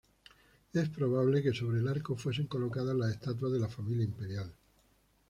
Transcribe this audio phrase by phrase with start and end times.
[0.73, 4.51] Es probable que sobre el arco fuesen colocadas las estatuas de la familia imperial.